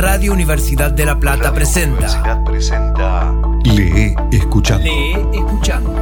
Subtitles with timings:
[0.00, 1.92] Radio Universidad de La Plata presenta.
[1.92, 3.34] Universidad presenta.
[3.64, 4.82] Lee escuchando.
[4.82, 5.94] Lee escuchando.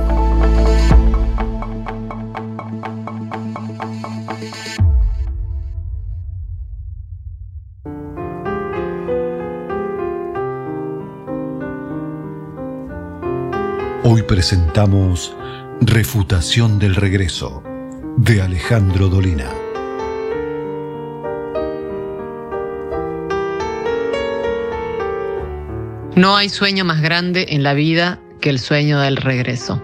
[14.04, 15.36] Hoy presentamos
[15.80, 17.64] Refutación del Regreso
[18.16, 19.67] de Alejandro Dolina.
[26.18, 29.80] No hay sueño más grande en la vida que el sueño del regreso.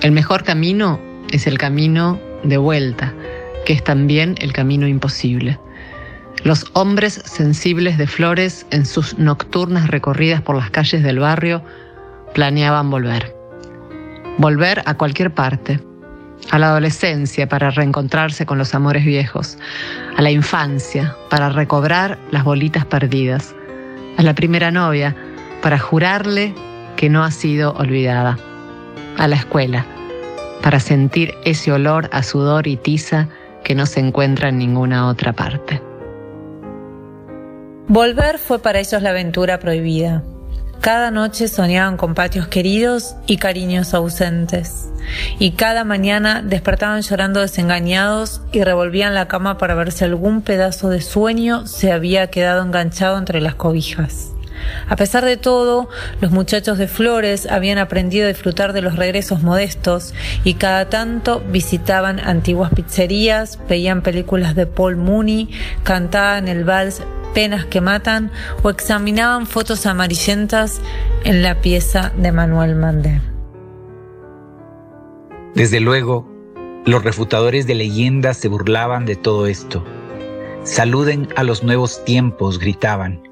[0.00, 0.98] El mejor camino
[1.30, 3.12] es el camino de vuelta,
[3.66, 5.60] que es también el camino imposible.
[6.42, 11.62] Los hombres sensibles de flores en sus nocturnas recorridas por las calles del barrio
[12.32, 13.36] planeaban volver.
[14.38, 15.80] Volver a cualquier parte,
[16.50, 19.58] a la adolescencia para reencontrarse con los amores viejos,
[20.16, 23.54] a la infancia para recobrar las bolitas perdidas,
[24.16, 25.14] a la primera novia
[25.62, 26.54] para jurarle
[26.96, 28.38] que no ha sido olvidada,
[29.18, 29.86] a la escuela
[30.66, 33.28] para sentir ese olor a sudor y tiza
[33.62, 35.80] que no se encuentra en ninguna otra parte.
[37.86, 40.24] Volver fue para ellos la aventura prohibida.
[40.80, 44.88] Cada noche soñaban con patios queridos y cariños ausentes.
[45.38, 50.88] Y cada mañana despertaban llorando desengañados y revolvían la cama para ver si algún pedazo
[50.88, 54.32] de sueño se había quedado enganchado entre las cobijas.
[54.88, 55.88] A pesar de todo,
[56.20, 60.14] los muchachos de Flores habían aprendido a disfrutar de los regresos modestos
[60.44, 65.50] y cada tanto visitaban antiguas pizzerías, veían películas de Paul Mooney,
[65.82, 67.02] cantaban el vals
[67.34, 68.30] Penas que matan
[68.62, 70.80] o examinaban fotos amarillentas
[71.24, 73.20] en la pieza de Manuel Mandé.
[75.54, 76.26] Desde luego,
[76.86, 79.84] los refutadores de leyendas se burlaban de todo esto.
[80.62, 83.25] Saluden a los nuevos tiempos, gritaban.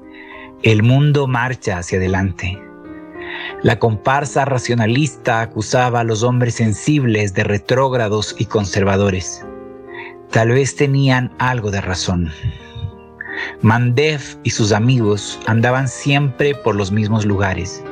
[0.65, 2.59] El mundo marcha hacia adelante.
[3.61, 9.45] La comparsa racionalista acusaba a los hombres sensibles de retrógrados y conservadores.
[10.31, 12.31] Tal vez tenían algo de razón.
[13.61, 17.83] Mandev y sus amigos andaban siempre por los mismos lugares.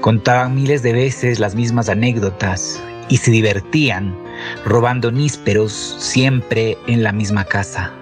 [0.00, 4.16] Contaban miles de veces las mismas anécdotas y se divertían
[4.64, 7.92] robando nísperos siempre en la misma casa.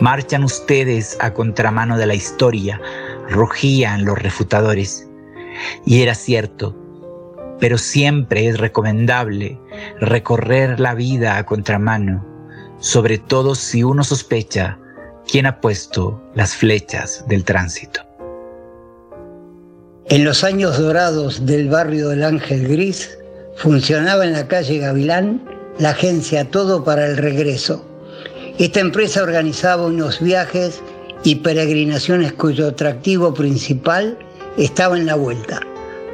[0.00, 2.80] Marchan ustedes a contramano de la historia,
[3.28, 5.08] rugían los refutadores.
[5.84, 6.76] Y era cierto,
[7.58, 9.58] pero siempre es recomendable
[10.00, 12.24] recorrer la vida a contramano,
[12.78, 14.78] sobre todo si uno sospecha
[15.26, 18.00] quién ha puesto las flechas del tránsito.
[20.10, 23.18] En los años dorados del barrio del Ángel Gris,
[23.56, 25.42] funcionaba en la calle Gavilán
[25.78, 27.84] la agencia Todo para el Regreso.
[28.58, 30.80] Esta empresa organizaba unos viajes
[31.24, 34.18] y peregrinaciones cuyo atractivo principal
[34.56, 35.60] estaba en la vuelta.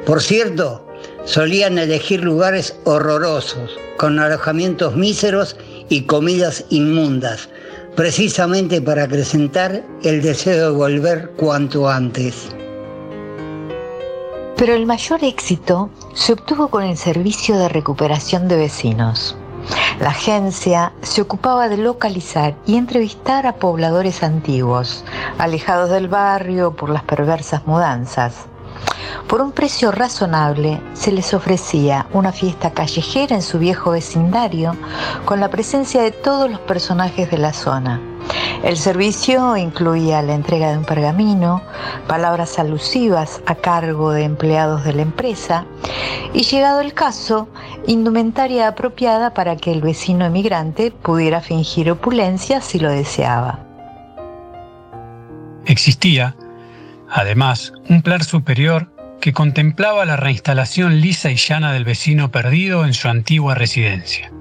[0.05, 0.85] Por cierto,
[1.25, 5.55] solían elegir lugares horrorosos, con alojamientos míseros
[5.89, 7.49] y comidas inmundas,
[7.95, 12.49] precisamente para acrecentar el deseo de volver cuanto antes.
[14.57, 19.35] Pero el mayor éxito se obtuvo con el servicio de recuperación de vecinos.
[19.99, 25.05] La agencia se ocupaba de localizar y entrevistar a pobladores antiguos,
[25.37, 28.47] alejados del barrio por las perversas mudanzas.
[29.27, 34.75] Por un precio razonable se les ofrecía una fiesta callejera en su viejo vecindario
[35.25, 37.99] con la presencia de todos los personajes de la zona.
[38.63, 41.61] El servicio incluía la entrega de un pergamino,
[42.07, 45.65] palabras alusivas a cargo de empleados de la empresa
[46.33, 47.47] y, llegado el caso,
[47.85, 53.59] indumentaria apropiada para que el vecino emigrante pudiera fingir opulencia si lo deseaba.
[55.65, 56.35] Existía,
[57.09, 62.93] además, un plan superior que contemplaba la reinstalación lisa y llana del vecino perdido en
[62.93, 64.31] su antigua residencia.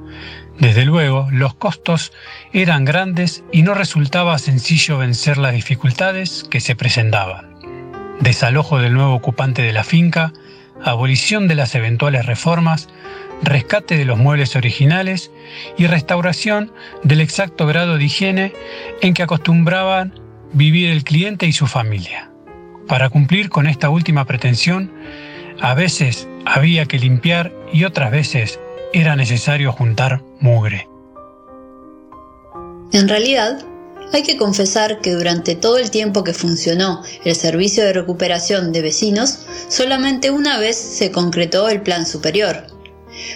[0.59, 2.13] Desde luego, los costos
[2.53, 7.55] eran grandes y no resultaba sencillo vencer las dificultades que se presentaban.
[8.21, 10.33] Desalojo del nuevo ocupante de la finca,
[10.83, 12.89] abolición de las eventuales reformas,
[13.43, 15.33] rescate de los muebles originales
[15.77, 16.73] y restauración
[17.03, 18.53] del exacto grado de higiene
[19.03, 20.21] en que acostumbraban
[20.53, 22.31] vivir el cliente y su familia.
[22.89, 24.93] Para cumplir con esta última pretensión,
[25.61, 28.61] a veces había que limpiar y otras veces
[28.93, 30.89] era necesario juntar mugre.
[32.93, 33.65] En realidad,
[34.13, 38.83] hay que confesar que durante todo el tiempo que funcionó el servicio de recuperación de
[38.83, 42.67] vecinos, solamente una vez se concretó el plan superior.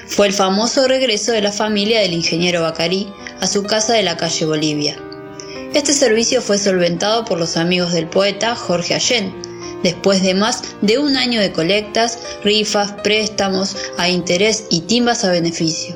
[0.07, 3.09] Fue el famoso regreso de la familia del ingeniero Bacarí
[3.41, 4.97] a su casa de la calle Bolivia.
[5.75, 9.35] Este servicio fue solventado por los amigos del poeta Jorge Allen,
[9.83, 15.31] después de más de un año de colectas, rifas, préstamos a interés y timbas a
[15.31, 15.95] beneficio.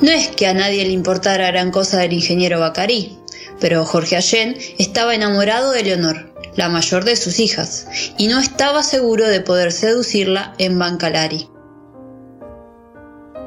[0.00, 3.18] No es que a nadie le importara gran cosa del ingeniero Bacarí,
[3.60, 7.86] pero Jorge Allen estaba enamorado de Leonor, la mayor de sus hijas,
[8.18, 11.48] y no estaba seguro de poder seducirla en Bancalari.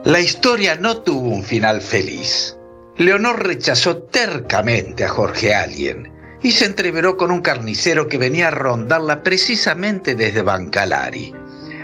[0.06, 2.57] La historia no tuvo un final feliz.
[2.98, 6.12] Leonor rechazó tercamente a Jorge Allen
[6.42, 11.32] y se entreveró con un carnicero que venía a rondarla precisamente desde Bancalari.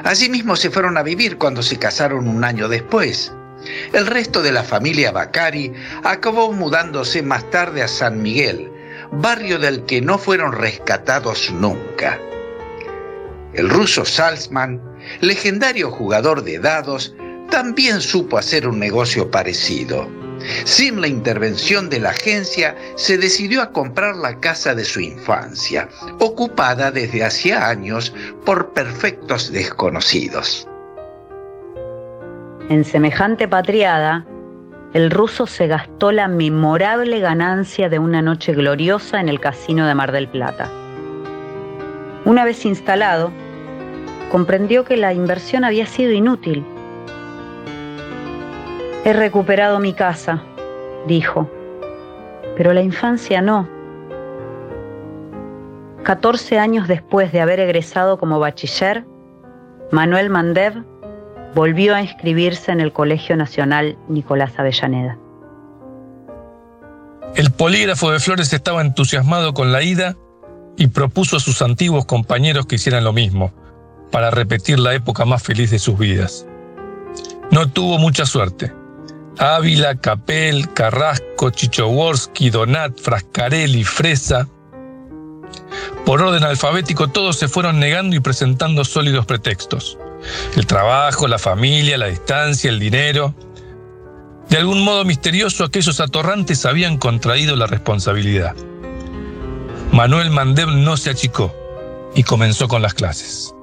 [0.04, 3.32] Allí mismo se fueron a vivir cuando se casaron un año después.
[3.94, 5.72] El resto de la familia Bacari
[6.04, 8.72] acabó mudándose más tarde a San Miguel,
[9.12, 12.20] barrio del que no fueron rescatados nunca.
[13.54, 14.82] El ruso Salzman,
[15.22, 17.16] legendario jugador de dados,
[17.52, 20.23] también supo hacer un negocio parecido.
[20.66, 25.90] Sin la intervención de la agencia, se decidió a comprar la casa de su infancia,
[26.20, 28.14] ocupada desde hacía años
[28.46, 30.68] por perfectos desconocidos.
[32.70, 34.26] En semejante patriada,
[34.94, 39.96] el ruso se gastó la memorable ganancia de una noche gloriosa en el casino de
[39.96, 40.70] Mar del Plata.
[42.26, 43.32] Una vez instalado,
[44.32, 46.64] comprendió que la inversión había sido inútil
[49.06, 50.42] He recuperado mi casa,
[51.08, 51.50] dijo,
[52.56, 53.68] pero la infancia no.
[56.04, 59.06] 14 años después de haber egresado como bachiller,
[59.92, 60.86] Manuel Mandev
[61.54, 65.18] volvió a inscribirse en el Colegio Nacional Nicolás Avellaneda.
[67.36, 70.16] El polígrafo de Flores estaba entusiasmado con la ida
[70.78, 73.52] y propuso a sus antiguos compañeros que hicieran lo mismo,
[74.12, 76.46] para repetir la época más feliz de sus vidas.
[77.52, 78.72] No tuvo mucha suerte.
[79.38, 84.48] Ávila, Capel, Carrasco, Chichoworsky, Donat, Frascarelli, Fresa.
[86.06, 89.98] Por orden alfabético todos se fueron negando y presentando sólidos pretextos.
[90.56, 93.34] El trabajo, la familia, la distancia, el dinero.
[94.50, 98.56] De algún modo misterioso aquellos atorrantes habían contraído la responsabilidad.
[99.92, 101.56] Manuel Mandev no se achicó
[102.16, 103.54] y comenzó con las clases.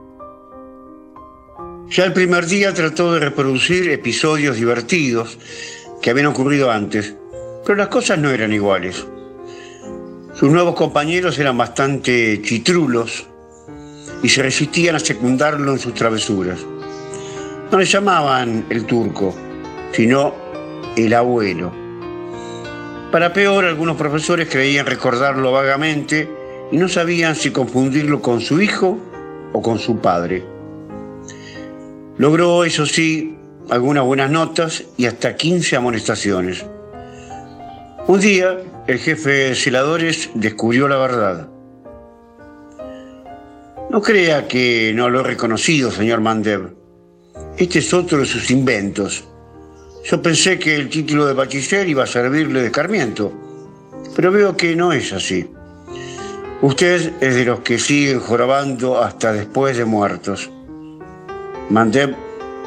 [1.90, 5.37] Ya el primer día trató de reproducir episodios divertidos
[6.00, 7.16] que habían ocurrido antes,
[7.66, 9.04] pero las cosas no eran iguales.
[10.34, 13.26] Sus nuevos compañeros eran bastante chitrulos
[14.22, 16.60] y se resistían a secundarlo en sus travesuras.
[17.72, 19.34] No le llamaban el turco,
[19.90, 20.32] sino
[20.96, 21.72] el abuelo.
[23.10, 26.31] Para peor, algunos profesores creían recordarlo vagamente
[26.70, 28.96] y no sabían si confundirlo con su hijo
[29.52, 30.50] o con su padre.
[32.18, 33.36] Logró, eso sí,
[33.70, 36.64] algunas buenas notas y hasta 15 amonestaciones.
[38.06, 41.48] Un día, el jefe de celadores descubrió la verdad.
[43.90, 46.74] No crea que no lo he reconocido, señor Mandev.
[47.56, 49.24] Este es otro de sus inventos.
[50.04, 53.32] Yo pensé que el título de bachiller iba a servirle de escarmiento,
[54.16, 55.48] pero veo que no es así.
[56.62, 60.50] Usted es de los que siguen jorobando hasta después de muertos.
[61.70, 62.17] Mandeb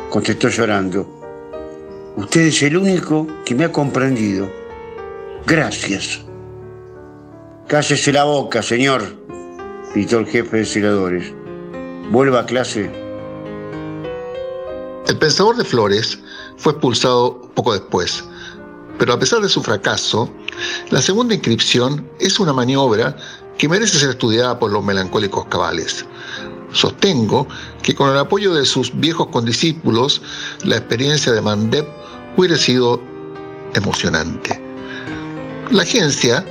[0.09, 1.05] contestó llorando.
[2.15, 4.49] Usted es el único que me ha comprendido.
[5.45, 6.21] Gracias.
[7.67, 9.03] Cállese la boca, señor,
[9.93, 11.33] gritó el jefe de celadores.
[12.11, 12.89] Vuelva a clase.
[15.07, 16.17] El pensador de Flores
[16.55, 18.23] fue expulsado poco después,
[18.99, 20.29] pero a pesar de su fracaso,
[20.91, 23.17] la segunda inscripción es una maniobra
[23.57, 26.05] que merece ser estudiada por los melancólicos cabales.
[26.73, 27.47] Sostengo
[27.81, 30.21] que con el apoyo de sus viejos condiscípulos,
[30.63, 31.87] la experiencia de Mandep
[32.35, 33.01] hubiera sido
[33.73, 34.61] emocionante.
[35.71, 36.45] La agencia,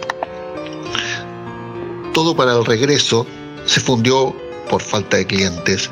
[2.15, 3.27] todo para el regreso,
[3.67, 4.35] se fundió
[4.71, 5.91] por falta de clientes.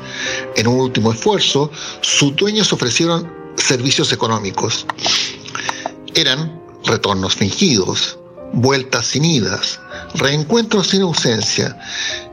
[0.55, 1.69] En un último esfuerzo,
[2.01, 4.85] sus dueños ofrecieron servicios económicos.
[6.15, 8.17] Eran retornos fingidos,
[8.53, 9.79] vueltas sin idas,
[10.15, 11.77] reencuentros sin ausencia.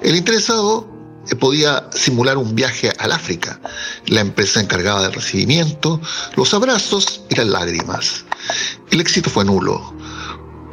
[0.02, 0.97] El interesado
[1.36, 3.60] podía simular un viaje al África.
[4.06, 6.00] La empresa encargada del recibimiento,
[6.36, 8.24] los abrazos y las lágrimas.
[8.90, 9.94] El éxito fue nulo.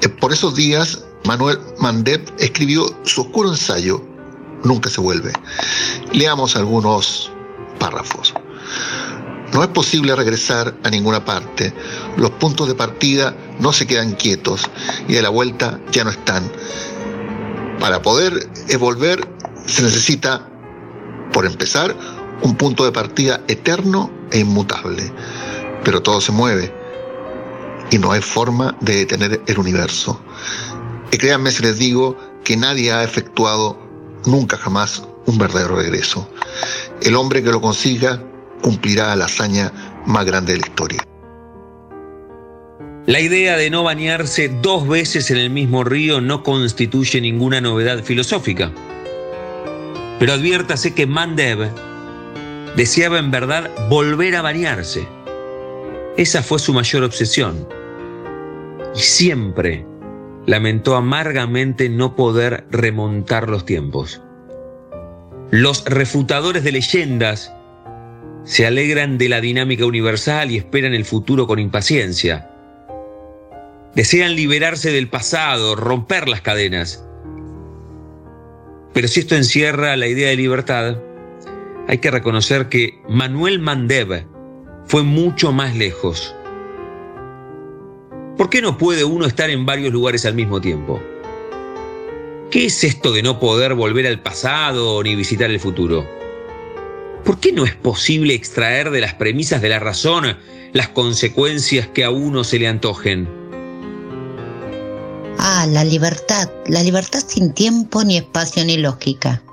[0.02, 4.04] Eh, por esos días, Manuel Mandep escribió su oscuro ensayo,
[4.64, 5.32] Nunca se vuelve.
[6.12, 7.32] Leamos algunos
[7.78, 8.34] párrafos.
[9.54, 11.72] No es posible regresar a ninguna parte.
[12.18, 14.68] Los puntos de partida no se quedan quietos
[15.08, 16.52] y de la vuelta ya no están.
[17.80, 19.35] Para poder volver
[19.66, 20.48] se necesita,
[21.34, 21.96] por empezar,
[22.42, 25.12] un punto de partida eterno e inmutable.
[25.84, 26.74] Pero todo se mueve
[27.92, 30.22] y no hay forma de detener el universo.
[31.12, 33.80] Y créanme si les digo que nadie ha efectuado
[34.26, 36.30] nunca jamás un verdadero regreso.
[37.02, 38.22] El hombre que lo consiga
[38.62, 39.72] cumplirá la hazaña
[40.06, 41.04] más grande de la historia.
[43.06, 48.04] La idea de no bañarse dos veces en el mismo río no constituye ninguna novedad
[48.04, 48.72] filosófica.
[50.20, 51.70] Pero adviértase que Mandev
[52.76, 55.08] deseaba en verdad volver a bañarse.
[56.18, 57.68] Esa fue su mayor obsesión.
[58.96, 59.86] Y siempre
[60.46, 64.22] lamentó amargamente no poder remontar los tiempos.
[65.52, 67.54] Los refutadores de leyendas
[68.46, 72.50] se alegran de la dinámica universal y esperan el futuro con impaciencia.
[73.96, 77.05] Desean liberarse del pasado, romper las cadenas.
[78.96, 80.98] Pero si esto encierra la idea de libertad,
[81.86, 84.26] hay que reconocer que Manuel Mandev
[84.86, 86.34] fue mucho más lejos.
[88.38, 91.04] ¿Por qué no puede uno estar en varios lugares al mismo tiempo?
[92.50, 96.08] ¿Qué es esto de no poder volver al pasado ni visitar el futuro?
[97.26, 100.38] ¿Por qué no es posible extraer de las premisas de la razón
[100.72, 103.45] las consecuencias que a uno se le antojen?
[105.48, 109.44] Ah, la libertad, la libertad sin tiempo ni espacio ni lógica.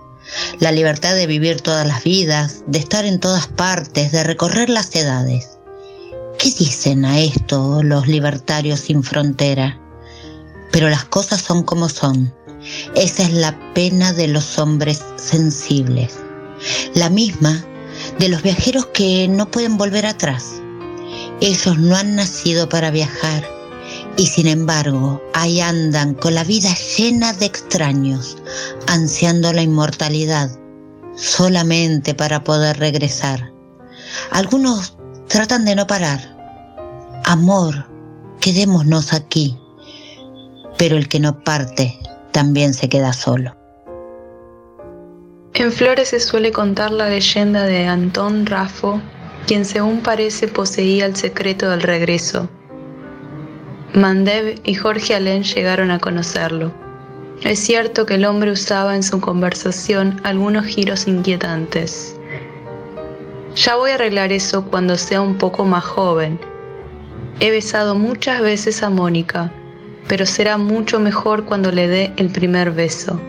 [0.59, 4.97] La libertad de vivir todas las vidas, de estar en todas partes, de recorrer las
[4.97, 5.59] edades.
[6.39, 9.79] ¿Qué dicen a esto los libertarios sin frontera?
[10.71, 12.33] Pero las cosas son como son.
[12.95, 16.15] Esa es la pena de los hombres sensibles.
[16.95, 17.67] La misma
[18.19, 20.55] de los viajeros que no pueden volver atrás.
[21.43, 23.62] Ellos no han nacido para viajar
[24.17, 28.37] y sin embargo, ahí andan con la vida llena de extraños,
[28.87, 30.51] ansiando la inmortalidad,
[31.17, 33.53] solamente para poder regresar.
[34.31, 34.97] Algunos
[35.29, 36.21] tratan de no parar.
[37.25, 37.87] Amor,
[38.41, 39.59] quedémonos aquí.
[40.77, 41.99] Pero el que no parte
[42.33, 43.57] también se queda solo.
[45.55, 49.01] En Flores se suele contar la leyenda de Antón Rafo,
[49.47, 52.49] quien según parece poseía el secreto del regreso
[53.95, 56.73] Mandev y Jorge Alén llegaron a conocerlo.
[57.43, 62.17] Es cierto que el hombre usaba en su conversación algunos giros inquietantes.
[63.55, 66.41] Ya voy a arreglar eso cuando sea un poco más joven.
[67.39, 69.53] He besado muchas veces a Mónica,
[70.09, 73.21] pero será mucho mejor cuando le dé el primer beso.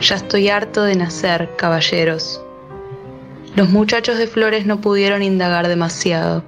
[0.00, 2.42] Ya estoy harto de nacer, caballeros.
[3.54, 6.42] Los muchachos de Flores no pudieron indagar demasiado.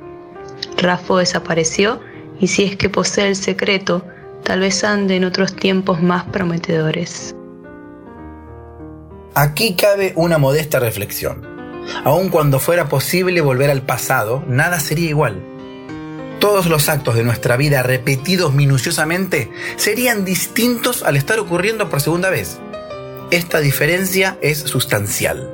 [0.78, 2.00] Rafo desapareció
[2.40, 4.04] y si es que posee el secreto,
[4.42, 7.34] tal vez ande en otros tiempos más prometedores.
[9.34, 11.46] Aquí cabe una modesta reflexión.
[12.04, 15.40] Aun cuando fuera posible volver al pasado, nada sería igual.
[16.40, 22.30] Todos los actos de nuestra vida repetidos minuciosamente serían distintos al estar ocurriendo por segunda
[22.30, 22.58] vez.
[23.30, 25.50] Esta diferencia es sustancial.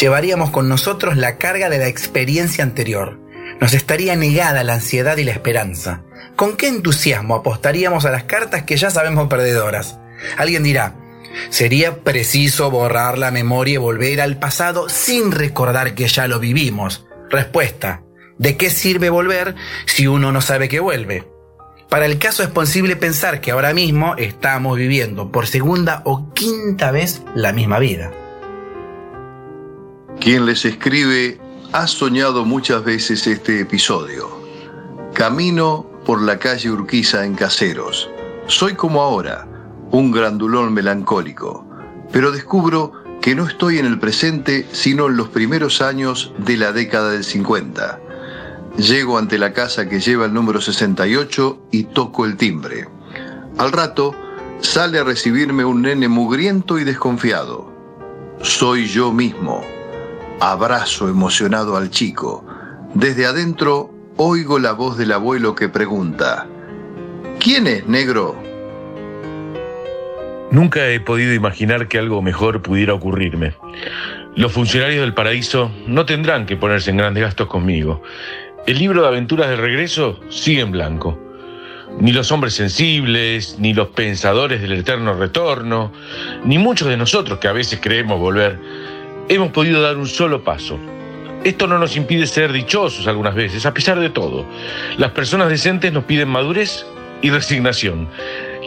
[0.00, 3.18] Llevaríamos con nosotros la carga de la experiencia anterior,
[3.60, 6.02] nos estaría negada la ansiedad y la esperanza.
[6.36, 9.98] ¿Con qué entusiasmo apostaríamos a las cartas que ya sabemos perdedoras?
[10.36, 10.96] Alguien dirá,
[11.50, 17.06] sería preciso borrar la memoria y volver al pasado sin recordar que ya lo vivimos.
[17.30, 18.02] Respuesta,
[18.38, 19.54] ¿de qué sirve volver
[19.86, 21.24] si uno no sabe que vuelve?
[21.88, 26.90] Para el caso es posible pensar que ahora mismo estamos viviendo por segunda o quinta
[26.90, 28.12] vez la misma vida.
[30.20, 31.38] Quien les escribe
[31.72, 34.30] Has soñado muchas veces este episodio.
[35.12, 38.08] Camino por la calle Urquiza en Caseros.
[38.46, 39.46] Soy como ahora,
[39.90, 41.66] un grandulón melancólico,
[42.12, 46.72] pero descubro que no estoy en el presente sino en los primeros años de la
[46.72, 48.00] década del 50.
[48.78, 52.88] Llego ante la casa que lleva el número 68 y toco el timbre.
[53.58, 54.14] Al rato,
[54.60, 57.72] sale a recibirme un nene mugriento y desconfiado.
[58.40, 59.75] Soy yo mismo
[60.40, 62.44] Abrazo emocionado al chico.
[62.92, 66.46] Desde adentro oigo la voz del abuelo que pregunta,
[67.40, 68.36] ¿quién es negro?
[70.50, 73.54] Nunca he podido imaginar que algo mejor pudiera ocurrirme.
[74.36, 78.02] Los funcionarios del paraíso no tendrán que ponerse en grandes gastos conmigo.
[78.66, 81.18] El libro de aventuras del regreso sigue en blanco.
[81.98, 85.92] Ni los hombres sensibles, ni los pensadores del eterno retorno,
[86.44, 88.58] ni muchos de nosotros que a veces creemos volver,
[89.28, 90.78] hemos podido dar un solo paso.
[91.44, 94.46] Esto no nos impide ser dichosos algunas veces, a pesar de todo.
[94.98, 96.84] Las personas decentes nos piden madurez
[97.22, 98.08] y resignación.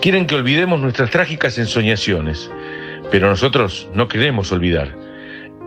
[0.01, 2.50] Quieren que olvidemos nuestras trágicas ensoñaciones,
[3.12, 4.96] pero nosotros no queremos olvidar.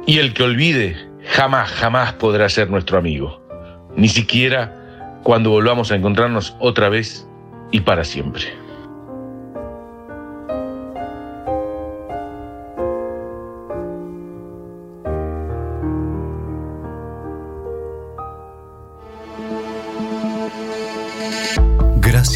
[0.07, 0.97] Y el que olvide
[1.27, 3.43] jamás, jamás podrá ser nuestro amigo,
[3.95, 4.79] ni siquiera
[5.23, 7.27] cuando volvamos a encontrarnos otra vez
[7.71, 8.62] y para siempre.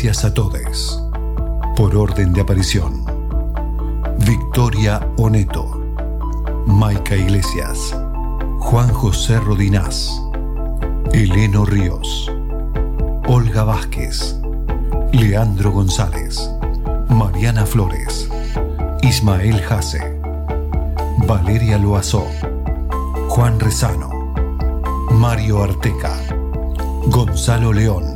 [0.06, 1.02] A todos.
[1.74, 3.04] Por orden de aparición.
[4.18, 5.82] Victoria Oneto.
[6.64, 7.92] Maica Iglesias.
[8.60, 10.22] Juan José Rodinás.
[11.12, 12.30] Eleno Ríos.
[13.26, 14.38] Olga Vázquez.
[15.12, 16.48] Leandro González.
[17.08, 18.28] Mariana Flores.
[19.02, 20.20] Ismael Jase.
[21.26, 22.28] Valeria Loazó.
[23.28, 24.08] Juan Rezano.
[25.10, 26.16] Mario Arteca.
[27.06, 28.15] Gonzalo León.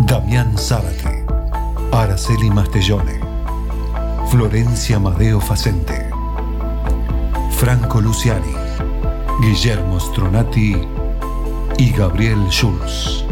[0.00, 1.24] Damián Zárate.
[1.92, 3.20] Araceli Mastellone.
[4.28, 6.10] Florencia Madeo Facente.
[7.52, 8.54] Franco Luciani.
[9.40, 10.76] Guillermo Stronati
[11.78, 13.24] y Gabriel Schulz.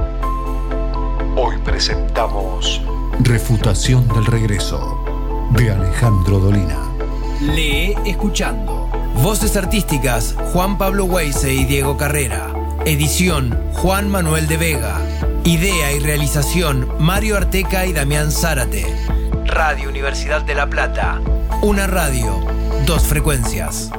[1.36, 2.80] Hoy presentamos
[3.20, 5.04] Refutación del Regreso
[5.50, 6.78] de Alejandro Dolina.
[7.40, 8.88] Lee escuchando.
[9.22, 12.52] Voces artísticas Juan Pablo Weise y Diego Carrera.
[12.86, 15.00] Edición Juan Manuel de Vega.
[15.44, 18.86] Idea y realización Mario Arteca y Damián Zárate.
[19.44, 21.20] Radio Universidad de La Plata.
[21.62, 22.46] Una radio,
[22.86, 23.90] dos frecuencias.